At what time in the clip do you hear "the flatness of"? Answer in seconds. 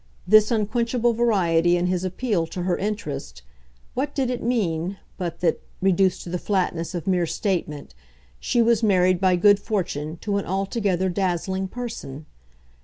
6.31-7.05